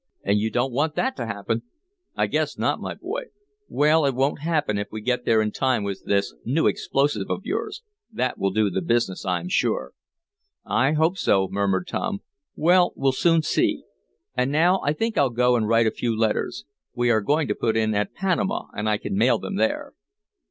"And 0.23 0.39
you 0.39 0.49
don't 0.49 0.73
want 0.73 0.95
that 0.95 1.15
to 1.17 1.27
happen!" 1.27 1.61
"I 2.15 2.25
guess 2.25 2.57
not, 2.57 2.79
my 2.81 2.95
boy! 2.95 3.25
Well, 3.69 4.03
it 4.07 4.15
won't 4.15 4.39
happen 4.41 4.79
if 4.79 4.87
we 4.91 4.99
get 4.99 5.25
there 5.25 5.43
in 5.43 5.51
time 5.51 5.83
with 5.83 6.01
this 6.07 6.33
new 6.43 6.65
explosive 6.65 7.29
of 7.29 7.45
yours. 7.45 7.83
That 8.11 8.39
will 8.39 8.49
do 8.49 8.71
the 8.71 8.81
business 8.81 9.27
I'm 9.27 9.47
sure." 9.47 9.93
"I 10.65 10.93
hope 10.93 11.19
so," 11.19 11.47
murmured 11.51 11.85
Tom. 11.87 12.21
"Well, 12.55 12.93
we'll 12.95 13.11
soon 13.11 13.43
see. 13.43 13.83
And 14.35 14.51
now 14.51 14.81
I 14.83 14.93
think 14.93 15.19
I'll 15.19 15.29
go 15.29 15.55
and 15.55 15.67
write 15.67 15.85
a 15.85 15.91
few 15.91 16.17
letters. 16.17 16.65
We 16.95 17.11
are 17.11 17.21
going 17.21 17.47
to 17.49 17.53
put 17.53 17.77
in 17.77 17.93
at 17.93 18.15
Panama, 18.15 18.69
and 18.75 18.89
I 18.89 18.97
can 18.97 19.15
mail 19.15 19.37
them 19.37 19.55
there." 19.57 19.93